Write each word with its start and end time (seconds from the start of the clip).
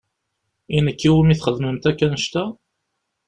I 0.77 0.79
nekk 0.85 1.01
i 1.07 1.09
wumi 1.13 1.35
txedmemt 1.37 1.89
akk 1.89 2.01
annect-a? 2.05 2.43